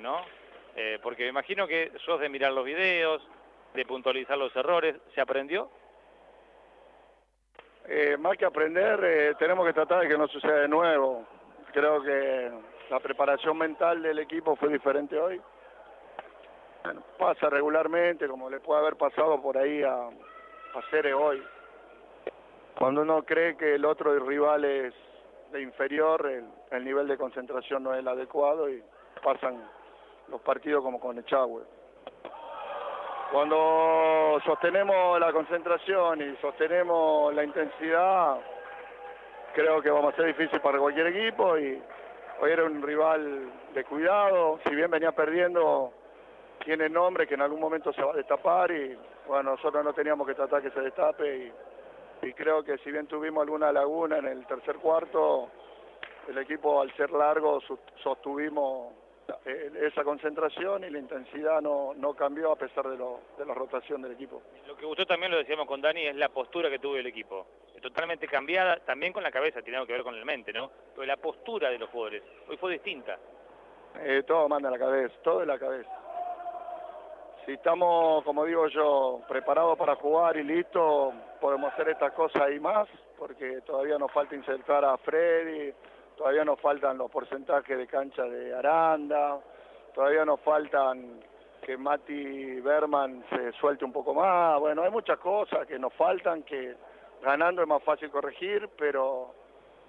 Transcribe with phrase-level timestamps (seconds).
[0.00, 0.20] ¿no?
[0.74, 3.26] Eh, porque me imagino que sos de mirar los videos,
[3.74, 4.96] de puntualizar los errores.
[5.14, 5.70] ¿Se aprendió?
[7.88, 11.24] Eh, más que aprender, eh, tenemos que tratar de que no suceda de nuevo.
[11.72, 12.50] Creo que
[12.90, 15.40] la preparación mental del equipo fue diferente hoy.
[16.82, 21.42] Bueno, pasa regularmente, como le puede haber pasado por ahí a, a Cere hoy.
[22.78, 24.94] Cuando uno cree que el otro rival es
[25.52, 28.82] de inferior, el, el nivel de concentración no es el adecuado y
[29.22, 29.62] pasan
[30.28, 31.62] los partidos como con Echagüe.
[33.32, 38.38] Cuando sostenemos la concentración y sostenemos la intensidad,
[39.52, 41.82] creo que vamos a ser difícil para cualquier equipo y
[42.40, 45.92] hoy era un rival de cuidado, si bien venía perdiendo,
[46.64, 50.26] tiene nombre que en algún momento se va a destapar y bueno, nosotros no teníamos
[50.26, 51.52] que tratar que se destape
[52.22, 55.48] y, creo que si bien tuvimos alguna laguna en el tercer cuarto,
[56.28, 57.60] el equipo al ser largo
[58.02, 58.92] sostuvimos
[59.44, 64.02] esa concentración y la intensidad no, no cambió a pesar de, lo, de la rotación
[64.02, 64.42] del equipo.
[64.66, 67.46] Lo que gustó también, lo decíamos con Dani, es la postura que tuvo el equipo.
[67.80, 70.70] Totalmente cambiada, también con la cabeza, tiene algo que ver con la mente, ¿no?
[70.94, 73.18] Pero la postura de los jugadores hoy fue distinta.
[74.00, 75.90] Eh, todo manda la cabeza, todo en la cabeza.
[77.44, 82.58] Si estamos, como digo yo, preparados para jugar y listo, podemos hacer estas cosas y
[82.58, 85.72] más, porque todavía nos falta insertar a Freddy,
[86.16, 89.38] todavía nos faltan los porcentajes de cancha de Aranda,
[89.94, 91.20] todavía nos faltan
[91.62, 96.42] que Mati Berman se suelte un poco más, bueno, hay muchas cosas que nos faltan,
[96.42, 96.74] que
[97.22, 99.34] ganando es más fácil corregir, pero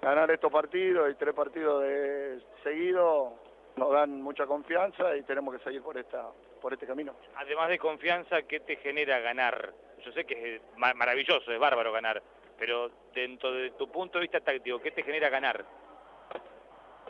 [0.02, 3.34] ganar estos partidos y tres partidos de seguido
[3.76, 6.26] nos dan mucha confianza y tenemos que seguir por esta
[6.60, 7.14] por este camino.
[7.36, 9.72] Además de confianza, ¿qué te genera ganar?
[10.04, 12.22] Yo sé que es maravilloso, es bárbaro ganar,
[12.58, 15.64] pero dentro de tu punto de vista táctico, ¿qué te genera ganar?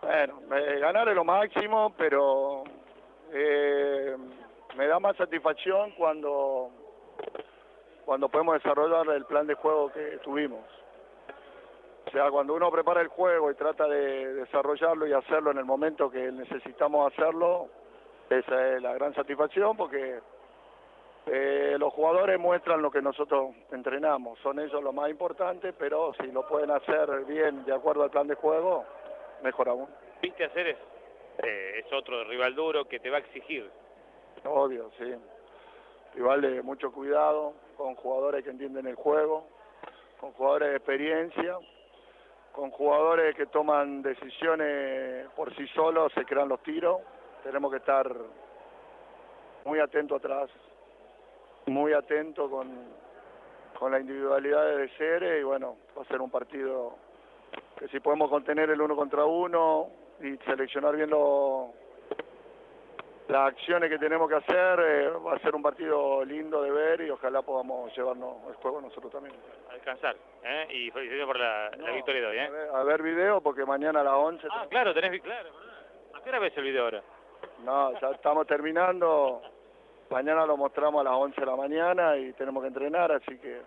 [0.08, 0.40] Bueno,
[0.80, 2.64] ganar es lo máximo, pero
[3.30, 4.16] eh,
[4.74, 6.70] me da más satisfacción cuando,
[8.06, 10.64] cuando podemos desarrollar el plan de juego que tuvimos.
[12.06, 15.66] O sea, cuando uno prepara el juego y trata de desarrollarlo y hacerlo en el
[15.66, 17.68] momento que necesitamos hacerlo,
[18.30, 20.20] esa es la gran satisfacción porque
[21.26, 26.28] eh, los jugadores muestran lo que nosotros entrenamos, son ellos lo más importante, pero si
[26.32, 28.86] lo pueden hacer bien de acuerdo al plan de juego,
[29.42, 30.07] mejor aún.
[30.20, 30.76] ¿Viste hacer es,
[31.44, 33.70] eh, es otro rival duro que te va a exigir?
[34.44, 35.14] Obvio, sí.
[36.14, 39.46] Rival de mucho cuidado, con jugadores que entienden el juego,
[40.20, 41.58] con jugadores de experiencia,
[42.52, 47.00] con jugadores que toman decisiones por sí solos, se crean los tiros.
[47.44, 48.12] Tenemos que estar
[49.64, 50.50] muy atentos atrás,
[51.66, 52.68] muy atentos con,
[53.78, 56.96] con la individualidad de Cere y bueno, va a ser un partido
[57.78, 61.10] que si podemos contener el uno contra uno y seleccionar bien
[63.28, 67.02] las acciones que tenemos que hacer, eh, va a ser un partido lindo de ver
[67.02, 69.34] y ojalá podamos llevarnos el juego nosotros también.
[69.70, 70.66] A descansar, ¿eh?
[70.70, 72.38] y felicitaciones por la, victoria de hoy.
[72.38, 72.50] ¿eh?
[72.72, 74.48] A ver, video porque mañana a las 11...
[74.50, 75.50] Ah, claro, tenés claro,
[76.14, 77.02] ¿A qué hora ves el video ahora?
[77.64, 79.42] No, ya estamos terminando,
[80.10, 83.60] mañana lo mostramos a las 11 de la mañana y tenemos que entrenar, así que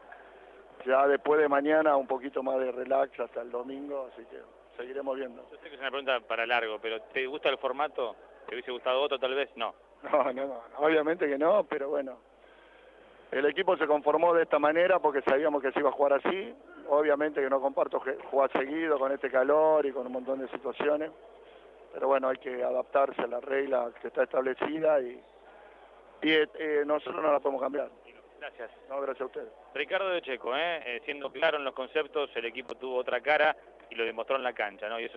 [0.86, 4.38] ya después de mañana un poquito más de relax hasta el domingo, así que
[4.78, 5.44] seguiremos viendo.
[5.52, 8.16] Yo sé que es una pregunta para largo, pero ¿te gusta el formato?
[8.48, 9.50] ¿Te hubiese gustado otro tal vez?
[9.56, 9.74] No.
[10.04, 12.18] No, no, no, obviamente que no, pero bueno.
[13.32, 16.54] El equipo se conformó de esta manera porque sabíamos que se iba a jugar así.
[16.90, 18.02] Obviamente que no comparto
[18.32, 21.12] jugar seguido con este calor y con un montón de situaciones.
[21.94, 25.22] Pero bueno, hay que adaptarse a la regla que está establecida y,
[26.24, 27.90] y eh, nosotros no la podemos cambiar.
[28.40, 28.72] Gracias.
[28.90, 29.48] No, gracias a usted.
[29.76, 30.82] Ricardo de Checo, ¿eh?
[30.84, 31.02] ¿eh?
[31.06, 33.56] siendo claro en los conceptos, el equipo tuvo otra cara
[33.91, 35.00] y lo demostró en la cancha, ¿no?
[35.00, 35.09] Y eso